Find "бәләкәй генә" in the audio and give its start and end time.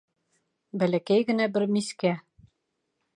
0.83-1.47